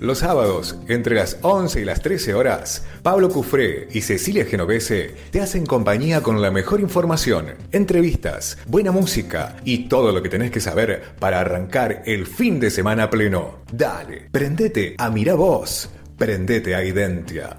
Los 0.00 0.20
sábados, 0.20 0.78
entre 0.88 1.14
las 1.14 1.36
11 1.42 1.82
y 1.82 1.84
las 1.84 2.00
13 2.00 2.32
horas, 2.32 2.86
Pablo 3.02 3.28
Cufré 3.28 3.86
y 3.92 4.00
Cecilia 4.00 4.46
Genovese 4.46 5.14
te 5.30 5.42
hacen 5.42 5.66
compañía 5.66 6.22
con 6.22 6.40
la 6.40 6.50
mejor 6.50 6.80
información, 6.80 7.48
entrevistas, 7.70 8.56
buena 8.66 8.92
música 8.92 9.56
y 9.62 9.88
todo 9.88 10.10
lo 10.12 10.22
que 10.22 10.30
tenés 10.30 10.52
que 10.52 10.60
saber 10.60 11.02
para 11.18 11.40
arrancar 11.40 12.02
el 12.06 12.26
fin 12.26 12.58
de 12.60 12.70
semana 12.70 13.10
pleno. 13.10 13.58
Dale, 13.70 14.30
prendete 14.32 14.94
a 14.96 15.10
Mira 15.10 15.34
Vos, 15.34 15.90
prendete 16.16 16.74
a 16.74 16.82
Identia. 16.82 17.58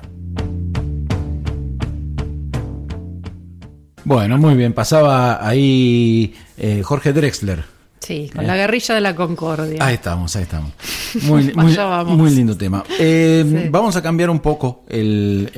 Bueno, 4.04 4.39
muy 4.39 4.55
bien, 4.55 4.73
pasaba 4.73 5.48
ahí 5.48 6.34
eh, 6.58 6.82
Jorge 6.82 7.14
Drexler. 7.14 7.80
Sí, 8.02 8.32
con 8.34 8.48
la 8.48 8.56
guerrilla 8.56 8.96
de 8.96 9.02
la 9.02 9.16
concordia. 9.16 9.78
Ahí 9.80 9.94
estamos, 9.94 10.36
ahí 10.36 10.44
estamos. 10.44 10.72
Muy, 11.22 11.54
muy, 12.08 12.32
lindo 12.32 12.58
tema. 12.58 12.84
Eh, 13.00 13.70
vamos 13.70 13.96
a 13.96 14.02
cambiar 14.02 14.32
un 14.32 14.40
poco 14.40 14.84
el, 14.90 15.52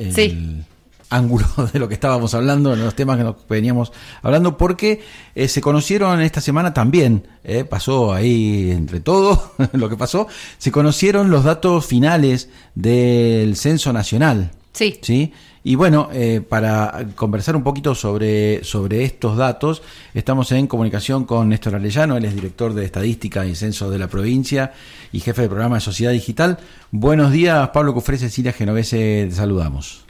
ángulo 1.08 1.46
de 1.72 1.78
lo 1.78 1.88
que 1.88 1.94
estábamos 1.94 2.34
hablando, 2.34 2.70
de 2.70 2.76
los 2.76 2.94
temas 2.94 3.16
que 3.16 3.24
nos 3.24 3.36
veníamos 3.48 3.92
hablando, 4.22 4.58
porque 4.58 5.02
eh, 5.34 5.48
se 5.48 5.62
conocieron 5.62 6.20
esta 6.20 6.42
semana 6.42 6.74
también, 6.74 7.26
eh, 7.44 7.64
pasó 7.64 8.12
ahí 8.12 8.70
entre 8.70 9.00
todo 9.00 9.52
lo 9.72 9.88
que 9.88 9.96
pasó, 9.96 10.26
se 10.58 10.70
conocieron 10.70 11.30
los 11.30 11.44
datos 11.44 11.86
finales 11.86 12.50
del 12.74 13.56
Censo 13.56 13.92
Nacional. 13.92 14.50
Sí. 14.74 14.98
¿Sí? 15.00 15.32
Y 15.66 15.76
bueno, 15.76 16.10
eh, 16.12 16.42
para 16.46 17.06
conversar 17.14 17.56
un 17.56 17.62
poquito 17.62 17.94
sobre, 17.94 18.62
sobre 18.64 19.04
estos 19.04 19.38
datos, 19.38 19.82
estamos 20.12 20.52
en 20.52 20.66
comunicación 20.66 21.24
con 21.24 21.48
Néstor 21.48 21.76
Arellano, 21.76 22.18
él 22.18 22.26
es 22.26 22.34
director 22.34 22.74
de 22.74 22.84
Estadística 22.84 23.46
y 23.46 23.54
Censo 23.54 23.88
de 23.88 23.98
la 23.98 24.08
provincia 24.08 24.74
y 25.10 25.20
jefe 25.20 25.40
del 25.40 25.48
programa 25.48 25.76
de 25.76 25.80
Sociedad 25.80 26.12
Digital. 26.12 26.58
Buenos 26.90 27.32
días, 27.32 27.70
Pablo 27.70 27.94
Cufré, 27.94 28.18
Cecilia 28.18 28.52
Genovese, 28.52 29.26
te 29.30 29.34
saludamos. 29.34 30.03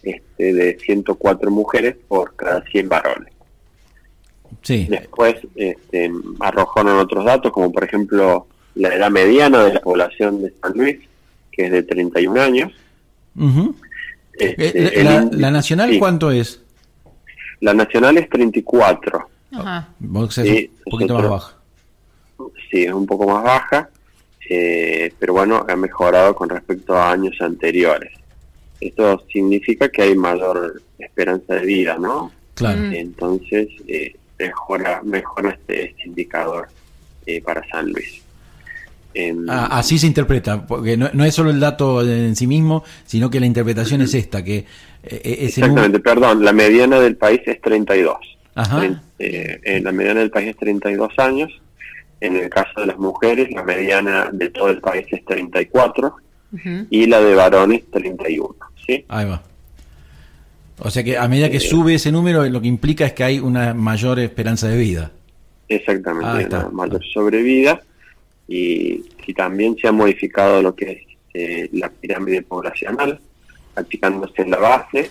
este, 0.02 0.52
de 0.52 0.78
104 0.78 1.50
mujeres 1.50 1.96
por 2.08 2.34
cada 2.34 2.64
100 2.64 2.88
varones. 2.88 3.32
Sí. 4.62 4.86
Después 4.90 5.36
este, 5.54 6.10
arrojaron 6.40 6.98
otros 6.98 7.24
datos, 7.24 7.52
como 7.52 7.70
por 7.70 7.84
ejemplo 7.84 8.46
la 8.74 8.94
edad 8.94 9.10
mediana 9.10 9.64
de 9.64 9.74
la 9.74 9.80
población 9.80 10.42
de 10.42 10.52
San 10.60 10.72
Luis, 10.74 10.98
que 11.50 11.66
es 11.66 11.72
de 11.72 11.82
31 11.82 12.40
años. 12.40 12.72
Este, 14.34 15.00
eh, 15.00 15.04
la, 15.32 15.50
nacional 15.50 15.96
cuánto 15.98 16.30
es? 16.30 16.60
La 17.60 17.74
nacional 17.74 18.18
es 18.18 18.28
34. 18.28 19.28
Ajá. 19.52 19.88
un 20.00 20.90
poquito 20.90 21.14
más 21.14 21.28
baja. 21.28 21.56
Sí, 22.70 22.84
es 22.84 22.92
un 22.92 23.06
poco 23.06 23.26
más 23.26 23.44
baja. 23.44 23.90
Eh, 24.48 25.12
pero 25.18 25.34
bueno, 25.34 25.64
ha 25.68 25.76
mejorado 25.76 26.34
con 26.34 26.48
respecto 26.48 26.96
a 26.96 27.12
años 27.12 27.34
anteriores. 27.40 28.12
Esto 28.80 29.24
significa 29.32 29.88
que 29.88 30.02
hay 30.02 30.16
mayor 30.16 30.82
esperanza 30.98 31.54
de 31.54 31.64
vida, 31.64 31.96
¿no? 31.98 32.32
Claro. 32.54 32.82
Entonces, 32.92 33.68
eh, 33.86 34.16
mejora, 34.38 35.00
mejora 35.04 35.50
este, 35.50 35.90
este 35.90 36.08
indicador 36.08 36.68
eh, 37.26 37.40
para 37.40 37.66
San 37.68 37.92
Luis. 37.92 38.20
Ah, 39.46 39.68
así 39.72 39.98
se 39.98 40.06
interpreta, 40.06 40.66
porque 40.66 40.96
no, 40.96 41.24
es 41.24 41.34
solo 41.34 41.50
el 41.50 41.60
dato 41.60 42.00
en 42.00 42.34
sí 42.34 42.46
mismo, 42.46 42.82
sino 43.04 43.28
que 43.28 43.40
la 43.40 43.46
interpretación 43.46 44.00
es 44.00 44.14
esta, 44.14 44.42
que 44.42 44.64
Exactamente, 45.02 46.00
perdón, 46.00 46.44
la 46.44 46.52
mediana 46.52 46.98
del 46.98 47.16
país 47.16 47.42
es 47.46 47.60
32. 47.60 48.16
Ajá. 48.54 49.02
la 49.18 49.92
mediana 49.92 50.20
del 50.20 50.30
país 50.30 50.48
es 50.48 50.56
32 50.56 51.18
años 51.18 51.61
en 52.22 52.36
el 52.36 52.48
caso 52.48 52.80
de 52.80 52.86
las 52.86 52.98
mujeres, 52.98 53.50
la 53.50 53.64
mediana 53.64 54.30
de 54.32 54.48
todo 54.50 54.68
el 54.68 54.80
país 54.80 55.06
es 55.10 55.24
34 55.24 56.16
y 56.88 57.06
la 57.06 57.20
de 57.20 57.34
varones 57.34 57.82
31. 57.90 58.54
¿sí? 58.86 59.04
Ahí 59.08 59.26
va. 59.26 59.42
O 60.78 60.88
sea 60.88 61.02
que 61.02 61.18
a 61.18 61.26
medida 61.26 61.50
que 61.50 61.56
eh, 61.56 61.60
sube 61.60 61.94
ese 61.94 62.12
número, 62.12 62.44
lo 62.48 62.60
que 62.60 62.68
implica 62.68 63.06
es 63.06 63.12
que 63.12 63.24
hay 63.24 63.40
una 63.40 63.74
mayor 63.74 64.20
esperanza 64.20 64.68
de 64.68 64.76
vida. 64.76 65.10
Exactamente, 65.68 66.54
una 66.54 66.68
mayor 66.68 67.04
sobrevida 67.04 67.80
y, 68.46 69.04
y, 69.26 69.34
también 69.34 69.76
se 69.80 69.88
ha 69.88 69.92
modificado 69.92 70.60
lo 70.62 70.74
que 70.74 70.90
es 70.92 70.98
eh, 71.34 71.68
la 71.72 71.88
pirámide 71.88 72.42
poblacional, 72.42 73.18
aplicándose 73.74 74.42
en 74.42 74.50
la 74.50 74.58
base. 74.58 75.10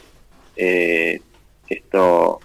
Eh, 0.55 1.19
esto 1.67 2.39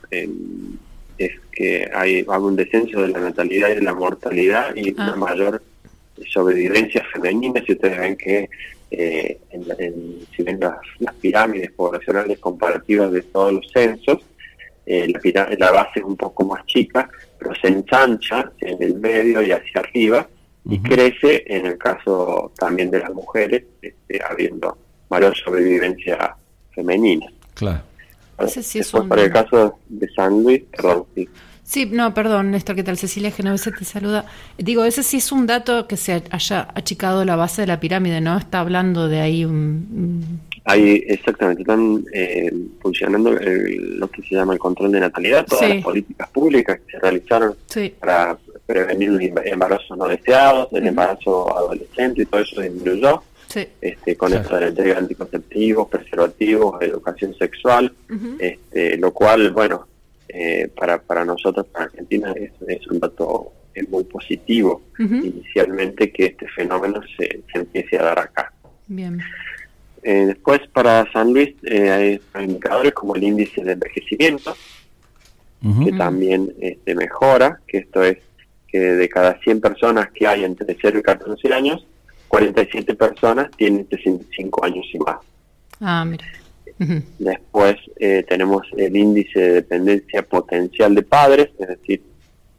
es 1.18 1.32
que 1.52 1.90
hay, 1.94 2.22
un 2.22 2.56
descenso 2.56 3.02
de 3.02 3.08
la 3.08 3.20
natalidad 3.20 3.70
y 3.70 3.74
de 3.76 3.82
la 3.82 3.94
mortalidad 3.94 4.74
y 4.74 4.92
una 4.92 5.12
ah. 5.12 5.16
mayor 5.16 5.62
sobrevivencia 6.32 7.04
femenina. 7.12 7.62
Si 7.66 7.72
ustedes 7.72 7.98
ven 7.98 8.16
que 8.16 8.48
eh, 8.90 9.40
si 10.34 10.42
ven 10.42 10.60
las, 10.60 10.76
pirámides 11.20 11.72
poblacionales 11.72 12.38
comparativas 12.38 13.10
de 13.10 13.22
todos 13.22 13.54
los 13.54 13.66
censos, 13.72 14.18
eh, 14.86 15.12
la, 15.34 15.48
la, 15.58 15.72
base 15.72 15.98
es 16.00 16.04
un 16.04 16.16
poco 16.16 16.44
más 16.44 16.64
chica, 16.66 17.08
pero 17.38 17.54
se 17.56 17.68
ensancha 17.68 18.52
en 18.60 18.80
el 18.82 18.94
medio 18.94 19.42
y 19.42 19.50
hacia 19.50 19.80
arriba 19.80 20.28
y 20.68 20.80
crece 20.80 21.44
en 21.46 21.66
el 21.66 21.78
caso 21.78 22.52
también 22.58 22.90
de 22.90 23.00
las 23.00 23.12
mujeres, 23.12 23.64
este, 23.82 24.20
habiendo 24.28 24.76
mayor 25.08 25.36
sobrevivencia 25.36 26.36
femenina. 26.74 27.26
Claro. 27.54 27.82
Ese 28.38 28.80
es 28.80 28.94
un... 28.94 29.08
Para 29.08 29.22
el 29.22 29.32
caso 29.32 29.78
de 29.88 30.08
San 30.10 30.42
Luis, 30.42 30.62
perdón, 30.70 31.04
sí. 31.14 31.28
Sí, 31.66 31.88
no, 31.90 32.14
perdón, 32.14 32.52
Néstor, 32.52 32.76
¿qué 32.76 32.84
tal? 32.84 32.96
Cecilia 32.96 33.32
Genovese 33.32 33.72
te 33.72 33.84
saluda. 33.84 34.24
Digo, 34.56 34.84
ese 34.84 35.02
sí 35.02 35.16
es 35.16 35.32
un 35.32 35.48
dato 35.48 35.88
que 35.88 35.96
se 35.96 36.22
haya 36.30 36.68
achicado 36.74 37.24
la 37.24 37.34
base 37.34 37.62
de 37.62 37.66
la 37.66 37.80
pirámide, 37.80 38.20
¿no? 38.20 38.38
Está 38.38 38.60
hablando 38.60 39.08
de 39.08 39.20
ahí 39.20 39.44
un... 39.44 40.40
Ahí, 40.64 41.02
exactamente, 41.08 41.62
están 41.62 42.04
eh, 42.12 42.52
funcionando 42.80 43.32
lo 43.32 44.08
que 44.08 44.22
se 44.22 44.34
llama 44.36 44.52
el 44.52 44.60
control 44.60 44.92
de 44.92 45.00
natalidad, 45.00 45.44
todas 45.44 45.68
las 45.68 45.82
políticas 45.82 46.28
públicas 46.30 46.80
que 46.86 46.92
se 46.92 46.98
realizaron 47.00 47.56
para 47.98 48.38
prevenir 48.64 49.10
los 49.10 49.20
embarazos 49.44 49.96
no 49.96 50.06
deseados, 50.06 50.68
el 50.72 50.86
embarazo 50.86 51.56
adolescente 51.56 52.22
y 52.22 52.26
todo 52.26 52.40
eso 52.40 52.60
disminuyó 52.60 53.22
este, 53.54 54.16
con 54.16 54.32
esto 54.34 54.54
de 54.54 54.60
la 54.60 54.66
entrega 54.68 54.94
de 54.94 55.00
anticonceptivos, 55.00 55.88
preservativos, 55.88 56.82
educación 56.82 57.34
sexual, 57.34 57.92
este, 58.38 58.96
lo 58.96 59.12
cual, 59.12 59.52
bueno, 59.52 59.86
eh, 60.28 60.68
para, 60.76 61.00
para 61.00 61.24
nosotros, 61.24 61.66
para 61.66 61.86
Argentina, 61.86 62.34
es, 62.36 62.86
un 62.88 63.00
dato 63.00 63.52
muy 63.88 64.04
positivo 64.04 64.82
inicialmente 64.98 66.10
que 66.10 66.26
este 66.26 66.48
fenómeno 66.48 67.00
se, 67.16 67.42
empiece 67.54 67.98
a 67.98 68.04
dar 68.04 68.18
acá. 68.18 68.52
Bien. 68.86 69.20
Eh, 70.02 70.26
después, 70.26 70.60
para 70.72 71.10
San 71.12 71.32
Luis, 71.32 71.54
eh, 71.62 72.20
hay 72.32 72.44
indicadores 72.44 72.92
como 72.92 73.14
el 73.16 73.24
índice 73.24 73.62
de 73.62 73.72
envejecimiento, 73.72 74.56
que 75.84 75.90
también 75.92 76.54
este, 76.60 76.94
mejora, 76.94 77.60
que 77.66 77.78
esto 77.78 78.04
es 78.04 78.18
que 78.68 78.78
de 78.78 79.08
cada 79.08 79.40
100 79.40 79.60
personas 79.60 80.10
que 80.12 80.26
hay 80.26 80.44
entre 80.44 80.76
0 80.80 80.98
y 80.98 81.02
14 81.02 81.52
años, 81.52 81.86
47 82.28 82.94
personas 82.94 83.50
tienen 83.56 83.86
65 83.88 84.64
años 84.64 84.86
y 84.92 84.98
más. 84.98 85.16
Ah, 85.80 86.04
mira. 86.04 86.24
Después 87.18 87.76
eh, 87.98 88.24
tenemos 88.28 88.66
el 88.76 88.94
índice 88.96 89.40
de 89.40 89.52
dependencia 89.54 90.22
potencial 90.22 90.94
de 90.94 91.02
padres, 91.02 91.48
es 91.58 91.68
decir, 91.68 92.02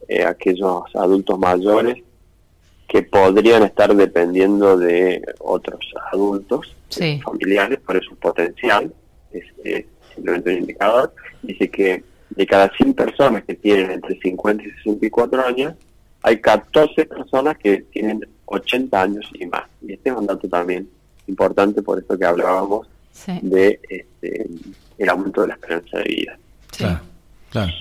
eh, 0.08 0.24
aquellos 0.24 0.82
adultos 0.94 1.38
mayores 1.38 2.02
que 2.88 3.02
podrían 3.02 3.62
estar 3.62 3.94
dependiendo 3.94 4.76
de 4.76 5.22
otros 5.38 5.78
adultos 6.10 6.74
familiares, 7.22 7.78
por 7.80 7.96
eso 7.96 8.14
potencial, 8.16 8.92
es, 9.30 9.44
simplemente 10.14 10.50
un 10.50 10.58
indicador, 10.58 11.14
dice 11.42 11.70
que 11.70 12.02
de 12.30 12.46
cada 12.46 12.70
100 12.76 12.94
personas 12.94 13.44
que 13.44 13.54
tienen 13.54 13.90
entre 13.90 14.18
50 14.18 14.64
y 14.64 14.70
64 14.70 15.46
años, 15.46 15.74
hay 16.22 16.40
14 16.40 17.04
personas 17.04 17.56
que 17.58 17.82
tienen 17.92 18.26
80 18.48 19.02
años 19.02 19.28
y 19.34 19.46
más. 19.46 19.64
Y 19.82 19.92
este 19.92 20.10
es 20.10 20.16
un 20.16 20.26
dato 20.26 20.48
también 20.48 20.88
importante 21.26 21.82
por 21.82 21.98
eso 21.98 22.18
que 22.18 22.24
hablábamos 22.24 22.86
de 23.42 23.80
este, 23.88 24.46
el 24.96 25.08
aumento 25.08 25.42
de 25.42 25.48
la 25.48 25.54
esperanza 25.54 25.98
de 25.98 26.04
vida. 26.04 26.38
Claro, 26.76 27.00
claro. 27.50 27.72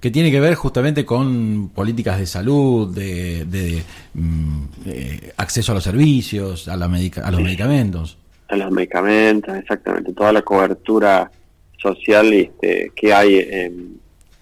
Que 0.00 0.10
tiene 0.10 0.30
que 0.30 0.40
ver 0.40 0.54
justamente 0.54 1.04
con 1.04 1.70
políticas 1.70 2.18
de 2.18 2.26
salud, 2.26 2.94
de, 2.94 3.82
mm, 4.14 4.64
eh, 4.86 5.32
acceso 5.36 5.72
a 5.72 5.74
los 5.74 5.84
servicios, 5.84 6.68
a, 6.68 6.76
la 6.76 6.86
a 6.86 7.30
los 7.30 7.40
medicamentos. 7.40 8.16
A 8.48 8.56
los 8.56 8.70
medicamentos, 8.70 9.56
exactamente. 9.56 10.12
Toda 10.12 10.32
la 10.32 10.42
cobertura 10.42 11.30
social 11.76 12.32
este, 12.32 12.92
que 12.94 13.12
hay 13.12 13.38
en, 13.38 13.98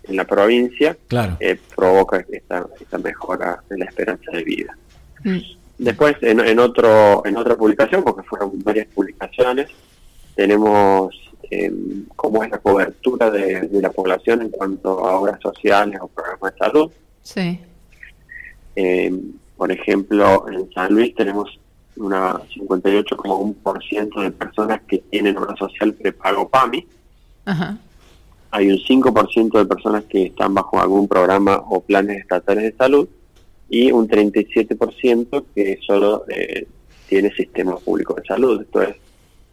la 0.09 0.25
provincia 0.25 0.97
eh, 1.41 1.59
provoca 1.75 2.25
esta, 2.31 2.65
esta 2.81 2.99
mejora 2.99 3.61
en 3.69 3.81
la 3.81 3.87
esperanza 3.87 4.31
de 4.31 4.45
vida. 4.45 4.79
Mm. 5.25 5.39
Después, 5.79 6.17
en, 6.23 6.41
en, 6.41 6.59
otro, 6.59 7.25
en 7.27 7.37
otra 7.37 7.57
publicación, 7.57 8.03
porque 8.03 8.23
fueron 8.23 8.53
varias 8.63 8.87
publicaciones, 8.89 9.69
tenemos 10.35 11.15
eh, 11.51 11.73
cómo 12.15 12.43
es 12.43 12.51
la 12.51 12.59
cobertura 12.59 13.31
de, 13.31 13.69
la 13.73 13.91
población 13.91 14.43
en 14.43 14.51
cuanto 14.51 15.07
a 15.07 15.21
obras 15.21 15.41
sociales 15.41 15.99
o 16.01 16.09
programas 16.09 16.53
de 16.53 16.59
salud. 16.59 16.91
Sí. 17.23 17.61
Eh, 18.75 19.13
por 19.57 19.71
ejemplo, 19.71 20.47
en 20.51 20.71
San 20.73 20.95
Luis 20.95 21.15
tenemos 21.15 21.59
una 21.97 22.35
58,1% 22.35 24.21
de 24.23 24.31
personas 24.31 24.81
que 24.87 24.99
tienen 24.99 25.37
obra 25.37 25.57
social 25.57 25.95
prepago 25.95 26.49
PAMI. 26.49 26.87
Ajá. 27.45 27.79
Hay 28.51 28.71
un 28.71 28.79
5% 28.79 29.59
de 29.59 29.67
personas 29.67 30.05
que 30.05 30.25
están 30.27 30.55
bajo 30.55 30.81
algún 30.81 31.09
programa 31.09 31.63
o 31.69 31.81
planes 31.81 32.19
estatales 32.19 32.65
de 32.65 32.77
salud 32.77 33.09
y 33.69 33.91
un 33.91 34.09
37% 34.09 35.45
que 35.55 35.79
solo 35.85 36.25
eh, 36.29 36.67
tiene 37.09 37.33
sistema 37.35 37.77
público 37.77 38.15
de 38.15 38.25
salud. 38.25 38.63
Esto 38.63 38.83
es 38.83 38.97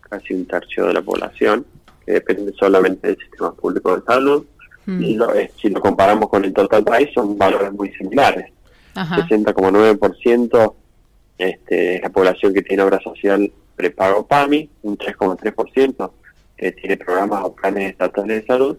casi 0.02 0.34
un 0.34 0.46
tercio 0.46 0.88
de 0.88 0.94
la 0.94 1.02
población, 1.02 1.66
que 2.06 2.14
depende 2.14 2.54
solamente 2.54 3.08
del 3.08 3.18
sistema 3.18 3.54
público 3.54 3.96
de 3.96 4.04
salud. 4.04 4.46
Mm. 4.86 5.04
Y 5.04 5.18
eh, 5.36 5.52
si 5.60 5.70
lo 5.70 5.82
comparamos 5.82 6.30
con 6.30 6.46
el 6.46 6.54
total 6.54 6.84
país, 6.84 7.10
son 7.14 7.38
valores 7.38 7.72
muy 7.72 7.92
similares. 7.94 8.52
60,9% 8.94 10.74
este, 11.40 11.96
es 11.96 12.02
la 12.04 12.10
población 12.10 12.54
que 12.54 12.62
tiene 12.62 12.84
obra 12.84 13.00
social 13.02 13.52
prepago 13.76 14.28
PAMI, 14.28 14.70
un 14.84 14.98
3,3% 14.98 16.12
que 16.56 16.72
tiene 16.74 16.98
programas 16.98 17.44
o 17.44 17.56
planes 17.56 17.92
estatales 17.92 18.42
de 18.42 18.46
salud 18.46 18.78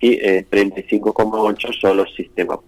y 0.00 0.12
eh, 0.12 0.46
35,8% 0.48 1.80
son 1.80 1.96
los 1.96 2.14
sistemas 2.14 2.58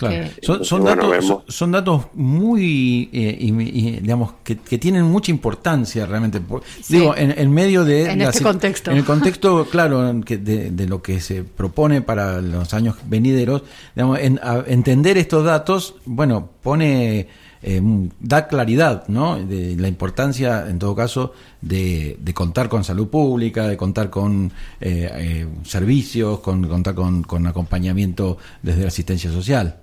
Claro. 0.00 0.64
Son, 0.64 0.82
datos, 0.82 1.42
son, 1.48 1.72
datos 1.72 2.06
muy, 2.14 3.10
eh, 3.12 3.98
digamos, 4.00 4.32
que, 4.42 4.54
tienen 4.78 5.04
mucha 5.04 5.30
importancia 5.30 6.06
realmente. 6.06 6.40
Digo, 6.88 7.14
en, 7.14 7.50
medio 7.52 7.84
de... 7.84 8.10
En 8.10 8.22
este 8.22 8.42
contexto. 8.42 8.92
En 8.92 8.96
el 8.96 9.04
contexto, 9.04 9.66
claro, 9.66 10.10
de, 10.14 10.86
lo 10.88 11.02
que 11.02 11.20
se 11.20 11.44
propone 11.44 12.00
para 12.00 12.40
los 12.40 12.72
años 12.72 12.96
venideros, 13.04 13.62
digamos, 13.94 14.20
en, 14.20 14.40
entender 14.68 15.18
estos 15.18 15.44
datos, 15.44 15.96
bueno, 16.06 16.48
pone... 16.62 17.50
Eh, 17.62 17.82
da 18.20 18.48
claridad, 18.48 19.06
¿no? 19.08 19.36
De 19.36 19.76
la 19.76 19.86
importancia, 19.86 20.64
en 20.66 20.78
todo 20.78 20.94
caso, 20.94 21.34
de, 21.60 22.16
contar 22.32 22.70
con 22.70 22.84
salud 22.84 23.08
pública, 23.08 23.68
de 23.68 23.76
contar 23.76 24.08
con 24.08 24.50
eh, 24.80 25.46
servicios, 25.64 26.40
con 26.40 26.66
contar 26.66 26.94
con, 26.94 27.22
con 27.22 27.46
acompañamiento 27.46 28.38
desde 28.62 28.80
la 28.80 28.88
asistencia 28.88 29.30
social. 29.30 29.76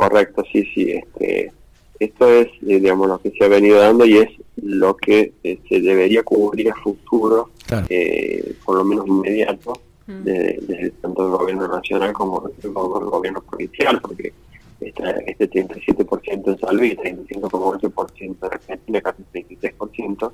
Correcto, 0.00 0.42
sí, 0.50 0.64
sí. 0.74 0.92
Este, 0.92 1.52
esto 1.98 2.28
es, 2.30 2.46
eh, 2.46 2.80
digamos, 2.80 3.06
lo 3.06 3.20
que 3.20 3.30
se 3.30 3.44
ha 3.44 3.48
venido 3.48 3.78
dando 3.78 4.06
y 4.06 4.16
es 4.16 4.30
lo 4.56 4.96
que 4.96 5.34
eh, 5.44 5.60
se 5.68 5.80
debería 5.80 6.22
cubrir 6.22 6.70
a 6.70 6.74
futuro, 6.76 7.50
eh, 7.90 8.54
por 8.64 8.76
lo 8.76 8.84
menos 8.84 9.06
inmediato, 9.06 9.74
mm. 10.06 10.22
desde 10.22 10.90
tanto 11.02 11.26
el 11.26 11.32
gobierno 11.32 11.68
nacional 11.68 12.14
como, 12.14 12.50
el 12.62 12.70
gobierno 12.72 13.42
provincial, 13.42 14.00
porque 14.00 14.32
este, 14.80 15.02
este 15.26 15.50
37% 15.50 16.48
en 16.48 16.58
salud 16.58 16.82
y 16.82 16.96
35,8% 16.96 18.20
en 18.20 18.36
Argentina, 18.40 19.00
casi 19.02 19.22
33%, 19.34 20.30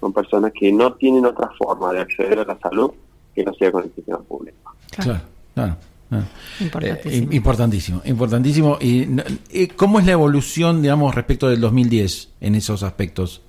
son 0.00 0.12
personas 0.14 0.52
que 0.58 0.72
no 0.72 0.94
tienen 0.94 1.26
otra 1.26 1.50
forma 1.58 1.92
de 1.92 2.00
acceder 2.00 2.38
a 2.38 2.44
la 2.46 2.58
salud 2.58 2.90
que 3.34 3.44
no 3.44 3.52
sea 3.52 3.70
con 3.70 3.84
el 3.84 3.94
sistema 3.94 4.20
público. 4.20 4.74
Claro, 4.90 5.20
claro. 5.54 5.76
Ah. 6.10 6.24
Importantísimo. 6.60 7.30
Eh, 7.30 7.36
importantísimo. 7.36 8.02
importantísimo. 8.04 8.78
¿Y, 8.80 9.68
cómo 9.76 10.00
es 10.00 10.06
la 10.06 10.12
evolución, 10.12 10.82
digamos, 10.82 11.14
respecto 11.14 11.48
del 11.48 11.60
2010 11.60 12.30
en 12.40 12.54
esos 12.56 12.82
aspectos? 12.82 13.42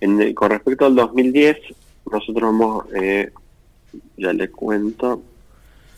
En, 0.00 0.34
con 0.34 0.50
respecto 0.50 0.84
al 0.84 0.94
2010, 0.94 1.56
nosotros 2.10 2.50
hemos, 2.50 2.84
eh, 2.94 3.30
ya 4.18 4.32
le 4.32 4.50
cuento, 4.50 5.22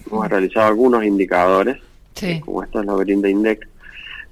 hemos 0.07 0.29
realizado 0.29 0.67
algunos 0.67 1.05
indicadores, 1.05 1.79
sí. 2.15 2.41
como 2.41 2.63
esto 2.63 2.81
es 2.81 2.87
la 2.87 2.95
Brinda 2.95 3.29
Index. 3.29 3.67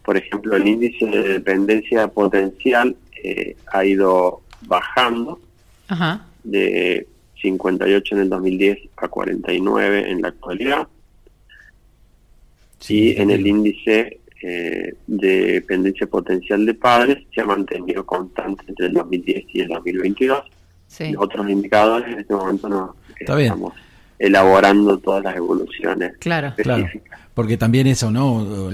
Por 0.04 0.16
ejemplo, 0.16 0.54
el 0.54 0.68
índice 0.68 1.04
de 1.06 1.28
dependencia 1.28 2.06
potencial 2.06 2.94
eh, 3.24 3.56
ha 3.72 3.84
ido 3.84 4.42
bajando 4.62 5.40
Ajá. 5.88 6.26
de 6.44 7.08
58 7.46 8.14
en 8.14 8.20
el 8.22 8.28
2010 8.28 8.78
a 8.96 9.08
49 9.08 10.10
en 10.10 10.22
la 10.22 10.28
actualidad. 10.28 10.88
Sí, 12.78 13.14
y 13.16 13.20
en 13.20 13.30
el 13.30 13.46
índice 13.46 14.20
eh, 14.42 14.94
de 15.06 15.52
dependencia 15.52 16.06
potencial 16.06 16.66
de 16.66 16.74
padres 16.74 17.24
se 17.34 17.40
ha 17.40 17.44
mantenido 17.44 18.04
constante 18.04 18.64
entre 18.68 18.86
el 18.86 18.94
2010 18.94 19.44
y 19.52 19.60
el 19.60 19.68
2022. 19.68 20.42
Sí. 20.88 21.14
Otros 21.16 21.48
indicadores 21.48 22.12
en 22.12 22.20
este 22.20 22.34
momento 22.34 22.68
no 22.68 22.96
estamos 23.18 23.74
elaborando 24.18 24.98
todas 24.98 25.22
las 25.22 25.36
evoluciones. 25.36 26.16
Claro, 26.18 26.52
claro. 26.56 26.88
Porque 27.34 27.56
también 27.56 27.86
eso, 27.86 28.10
¿no? 28.10 28.68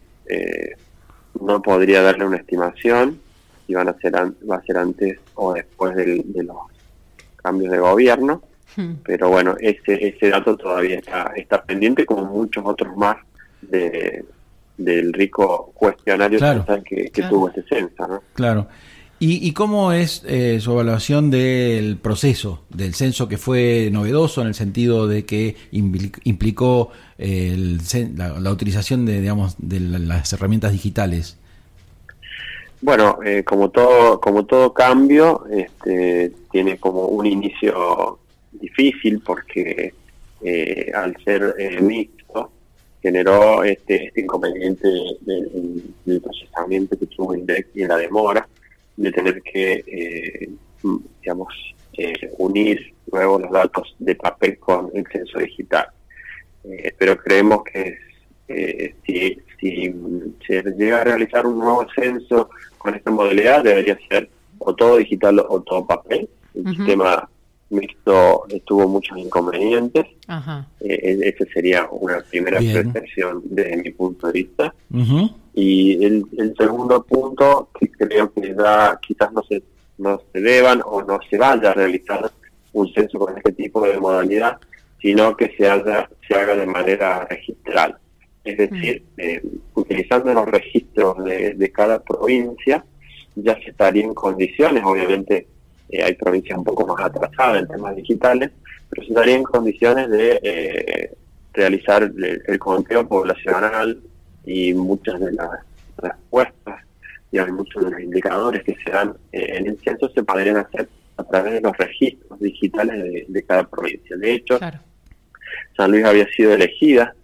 no 1.41 1.62
podría 1.62 2.01
darle 2.01 2.25
una 2.25 2.38
estimación 2.38 3.19
si 3.65 3.74
van 3.74 3.89
a 3.89 3.93
ser 4.00 4.13
va 4.15 4.55
a 4.55 4.62
ser 4.62 4.77
antes 4.77 5.19
o 5.36 5.53
después 5.53 5.96
de 5.96 6.43
los 6.43 6.57
cambios 7.36 7.72
de 7.72 7.77
gobierno 7.77 8.41
hmm. 8.75 8.93
pero 9.03 9.29
bueno 9.29 9.55
ese 9.60 10.07
ese 10.07 10.29
dato 10.29 10.55
todavía 10.55 11.00
está 11.00 11.34
está 11.36 11.63
pendiente 11.63 12.05
como 12.05 12.25
muchos 12.25 12.63
otros 12.65 12.96
más 12.96 13.17
de 13.62 14.24
del 14.77 15.12
rico 15.12 15.72
cuestionario 15.74 16.39
que, 16.86 17.12
tuvo 17.29 17.50
este 17.50 17.63
censo 17.63 18.07
¿no? 18.07 18.24
claro 18.34 18.67
¿Y, 19.19 19.51
cómo 19.53 19.93
es 19.93 20.24
eh, 20.27 20.59
su 20.59 20.74
evaluación 20.74 21.31
del 21.31 21.97
proceso 21.97 22.62
del 22.69 22.93
censo 22.93 23.27
que 23.27 23.38
fue 23.38 23.89
novedoso 23.91 24.41
en 24.41 24.47
el 24.47 24.53
sentido 24.53 25.07
de 25.07 25.25
que 25.25 25.55
implicó 25.71 26.91
el, 27.17 27.79
la, 28.15 28.51
utilización 28.51 29.07
de, 29.07 29.19
digamos, 29.19 29.55
de 29.57 29.79
las 29.79 30.31
herramientas 30.33 30.71
digitales? 30.71 31.38
Bueno, 32.81 33.17
eh, 33.25 33.43
como 33.43 33.69
todo 33.69 34.21
como 34.21 34.45
todo 34.45 34.71
cambio, 34.71 35.45
este, 35.50 36.31
tiene 36.51 36.77
como 36.77 37.07
un 37.07 37.25
inicio 37.25 38.19
difícil 38.51 39.19
porque 39.25 39.93
eh, 40.41 40.91
al 40.93 41.17
ser 41.24 41.55
eh, 41.57 41.81
mixto 41.81 42.51
generó 43.01 43.63
este, 43.63 44.05
este 44.05 44.21
inconveniente 44.21 44.88
del, 45.21 46.21
procesamiento 46.21 46.97
que 46.97 47.07
tuvo 47.07 47.36
INDEC 47.36 47.67
y 47.74 47.86
la 47.86 47.97
demora 47.97 48.47
de 48.97 49.11
tener 49.11 49.41
que, 49.41 50.49
digamos, 51.21 51.53
unir 52.37 52.93
luego 53.11 53.39
los 53.39 53.51
datos 53.51 53.95
de 53.99 54.15
papel 54.15 54.59
con 54.59 54.91
el 54.93 55.05
censo 55.11 55.39
digital. 55.39 55.87
pero 56.97 57.17
creemos 57.17 57.63
que 57.63 57.97
si, 59.05 59.37
si 59.59 59.93
se 60.45 60.63
llega 60.77 61.01
a 61.01 61.03
realizar 61.03 61.45
un 61.45 61.59
nuevo 61.59 61.85
censo 61.95 62.49
con 62.77 62.95
esta 62.95 63.11
modalidad 63.11 63.63
debería 63.63 63.97
ser 64.09 64.29
o 64.59 64.75
todo 64.75 64.97
digital 64.97 65.39
o 65.47 65.61
todo 65.61 65.85
papel. 65.85 66.29
El 66.53 66.75
sistema 66.75 67.29
mixto 67.69 68.45
tuvo 68.65 68.88
muchos 68.88 69.17
inconvenientes. 69.17 70.05
Eh, 70.79 71.19
esa 71.24 71.45
sería 71.53 71.88
una 71.91 72.19
primera 72.21 72.59
percepción 72.59 73.41
desde 73.45 73.77
mi 73.77 73.91
punto 73.91 74.27
de 74.27 74.33
vista. 74.33 74.74
Y 75.53 76.03
el, 76.05 76.53
segundo 76.57 77.03
punto 77.03 77.69
que 77.79 77.89
creo 77.89 78.31
que 78.31 78.53
da, 78.53 79.00
quizás 79.05 79.31
no 79.33 79.41
se, 79.43 79.63
no 79.97 80.21
se 80.31 80.39
deban 80.39 80.81
o 80.86 81.01
no 81.01 81.19
se 81.29 81.38
vaya 81.38 81.71
a 81.71 81.74
realizar 81.74 82.31
un 82.74 82.93
censo 82.93 83.17
con 83.17 83.36
este 83.38 83.51
tipo 83.53 83.86
de 83.88 84.00
modalidad, 84.00 84.57
sino 85.01 85.36
que 85.36 85.53
se 85.57 85.67
haga, 85.67 86.09
se 86.27 86.36
haga 86.36 86.55
de 86.55 86.65
manera 86.65 87.25
registral. 87.25 87.97
Es 88.43 88.57
decir, 88.57 89.03
mm. 89.17 89.21
eh, 89.21 89.41
utilizando 89.75 90.33
los 90.33 90.45
registros 90.47 91.24
de, 91.24 91.71
cada 91.74 92.01
provincia, 92.01 92.86
ya 93.36 93.55
se 93.62 93.71
estaría 93.71 94.03
en 94.03 94.13
condiciones, 94.13 94.83
obviamente 94.86 95.47
eh, 95.89 96.03
hay 96.03 96.13
provincias 96.13 96.58
un 96.58 96.63
poco 96.63 96.86
más 96.88 97.06
atrasadas 97.06 97.62
en 97.62 97.67
temas 97.67 97.96
digitales, 97.96 98.51
pero 98.89 99.03
se 99.03 99.10
estaría 99.10 99.36
en 99.36 99.44
condiciones 99.44 100.10
de 100.10 100.39
eh, 100.44 101.13
realizar 101.53 102.03
el, 102.03 102.60
conteo 102.60 103.08
poblacional 103.08 104.00
y 104.46 104.74
muchas 104.74 105.20
de 105.20 105.32
las 105.34 105.50
respuestas 105.98 106.82
y 107.32 107.38
hay 107.39 107.51
muchos 107.51 107.84
de 107.84 107.91
los 107.91 108.00
indicadores 108.00 108.63
que 108.63 108.75
se 108.84 108.91
dan 108.91 109.13
en 109.32 109.67
el 109.67 109.77
censo 109.79 110.10
se 110.10 110.24
podrían 110.24 110.58
hacer 110.58 110.88
a 111.17 111.24
través 111.24 111.53
de 111.53 111.62
los 111.62 111.75
registros 111.77 112.39
digitales 112.39 113.25
de, 113.27 113.44
cada 113.44 113.67
provincia. 113.67 114.15
De 114.15 114.34
hecho, 114.34 114.60
San 115.75 115.91
Luis 115.91 116.06
había 116.06 116.27
sido 116.29 116.53
elegida 116.53 117.15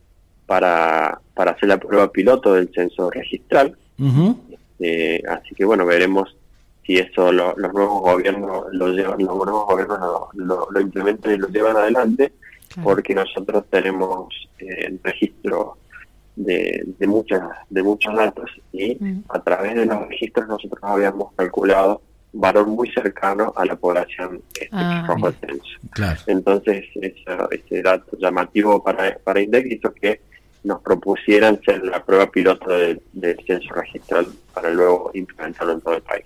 para, 0.46 1.20
para 1.34 1.52
hacer 1.52 1.70
la 1.70 1.78
prueba 1.78 2.12
piloto 2.12 2.54
del 2.56 2.70
censo 2.74 3.10
registral. 3.12 3.78
Eh, 4.80 5.22
así 5.30 5.56
que 5.56 5.64
bueno, 5.64 5.86
veremos 5.86 6.36
si 6.86 6.98
eso 6.98 7.32
los 7.32 7.56
nuevos 7.58 8.02
gobiernos 8.02 8.66
lo 8.72 8.88
llevan, 8.90 9.20
los 9.20 9.36
nuevos 9.36 9.66
gobiernos 9.68 10.00
lo, 10.34 10.68
lo, 10.70 10.80
implementan 10.80 11.34
y 11.34 11.38
lo 11.38 11.48
llevan 11.48 11.78
adelante, 11.78 12.34
porque 12.84 13.16
nosotros 13.16 13.66
tenemos 13.70 14.34
eh, 14.60 14.86
el 14.88 15.00
registro 15.04 15.78
de, 16.36 16.84
de 16.98 17.08
muchas 17.08 17.42
de 17.70 17.84
muchos 17.84 18.16
datos 18.16 18.50
y 18.72 18.98
a 19.30 19.40
través 19.40 19.76
de 19.76 19.86
los 19.86 20.08
registros 20.08 20.48
nosotros 20.48 20.80
habíamos 20.82 21.32
calculado 21.34 22.02
valor 22.34 22.68
muy 22.68 22.92
cercano 22.92 23.54
a 23.56 23.64
la 23.64 23.76
población 23.76 24.42
este, 24.54 24.70
ah, 24.72 25.06
censo. 25.40 26.24
Entonces, 26.28 26.86
ese, 26.96 27.82
dato 27.82 28.18
llamativo 28.18 28.84
para, 28.84 29.18
para 29.20 29.42
INDEC 29.42 29.68
hizo 29.68 29.94
que 29.94 30.20
nos 30.64 30.82
propusieran 30.82 31.62
ser 31.64 31.84
la 31.84 32.04
prueba 32.04 32.30
piloto 32.32 32.70
del, 32.70 33.02
censo 33.46 33.74
registral 33.76 34.26
para 34.54 34.72
luego 34.72 35.12
implementarlo 35.14 35.74
en 35.74 35.82
todo 35.82 35.96
el 35.96 36.02
país. 36.02 36.26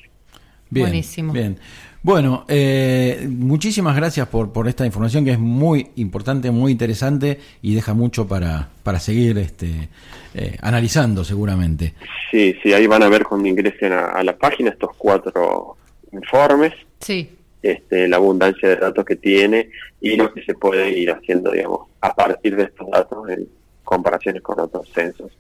Bien, 0.69 0.87
Buenísimo. 0.87 1.33
Bien. 1.33 1.57
Bueno, 2.03 2.45
eh, 2.47 3.27
muchísimas 3.29 3.95
gracias 3.95 4.27
por, 4.27 4.53
por 4.53 4.67
esta 4.67 4.85
información 4.85 5.25
que 5.25 5.31
es 5.31 5.39
muy 5.39 5.89
importante, 5.95 6.51
muy 6.51 6.71
interesante 6.71 7.39
y 7.61 7.75
deja 7.75 7.93
mucho 7.93 8.27
para, 8.27 8.69
para 8.83 8.99
seguir 8.99 9.37
este, 9.37 9.89
eh, 10.33 10.57
analizando 10.61 11.23
seguramente. 11.23 11.95
Sí, 12.31 12.55
sí, 12.63 12.73
ahí 12.73 12.87
van 12.87 13.03
a 13.03 13.09
ver 13.09 13.23
cuando 13.23 13.47
ingresen 13.49 13.93
a, 13.93 14.23
la 14.23 14.37
página 14.37 14.69
estos 14.69 14.91
cuatro 14.97 15.75
informes. 16.11 16.73
Sí. 16.99 17.29
Este, 17.61 18.07
la 18.07 18.17
abundancia 18.17 18.69
de 18.69 18.75
datos 18.77 19.03
que 19.03 19.15
tiene 19.15 19.69
y 19.99 20.15
lo 20.15 20.31
que 20.31 20.43
se 20.43 20.53
puede 20.53 20.97
ir 20.97 21.11
haciendo, 21.11 21.51
digamos, 21.51 21.87
a 21.99 22.13
partir 22.13 22.55
de 22.55 22.63
estos 22.63 22.89
datos 22.89 23.29
en, 23.29 23.49
comparaciones 23.87 24.41
con 24.41 24.59
otros 24.59 24.89
censos 24.93 25.31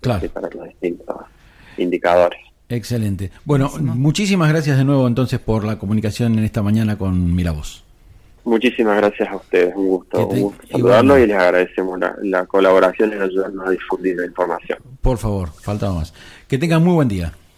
claro. 0.00 0.28
para 0.28 0.48
los 0.48 0.68
distintos 0.68 1.16
indicadores. 1.76 2.38
Excelente. 2.68 3.30
Bueno, 3.44 3.70
muchísimas 3.80 4.50
gracias 4.50 4.76
de 4.76 4.84
nuevo 4.84 5.06
entonces 5.06 5.38
por 5.38 5.64
la 5.64 5.78
comunicación 5.78 6.38
en 6.38 6.44
esta 6.44 6.62
mañana 6.62 6.98
con 6.98 7.34
Miravoz. 7.34 7.84
Muchísimas 8.44 8.96
gracias 8.96 9.28
a 9.28 9.36
ustedes, 9.36 9.74
un 9.76 9.88
gusto, 9.88 10.26
un 10.26 10.40
gusto 10.40 10.66
saludarlos 10.70 11.18
y 11.18 11.26
les 11.26 11.36
agradecemos 11.36 11.98
la, 12.22 12.46
colaboración 12.46 13.10
y 13.10 13.14
ayudarnos 13.14 13.66
a 13.66 13.70
difundir 13.70 14.16
la 14.16 14.26
información. 14.26 14.78
Por 15.02 15.18
favor, 15.18 15.50
falta 15.50 15.92
más. 15.92 16.14
Que 16.46 16.56
tengan 16.56 16.82
muy 16.82 16.94
buen 16.94 17.08
día. 17.08 17.34